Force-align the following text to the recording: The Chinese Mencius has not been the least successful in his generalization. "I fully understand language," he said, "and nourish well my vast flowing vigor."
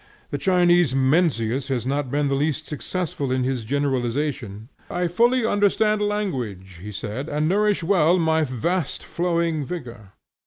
The 0.31 0.39
Chinese 0.39 0.95
Mencius 0.95 1.67
has 1.67 1.85
not 1.85 2.09
been 2.09 2.27
the 2.27 2.33
least 2.33 2.65
successful 2.65 3.31
in 3.31 3.43
his 3.43 3.63
generalization. 3.63 4.69
"I 4.89 5.05
fully 5.07 5.45
understand 5.45 6.01
language," 6.01 6.77
he 6.81 6.91
said, 6.91 7.29
"and 7.29 7.47
nourish 7.47 7.83
well 7.83 8.17
my 8.17 8.43
vast 8.43 9.03
flowing 9.05 9.63
vigor." 9.63 10.13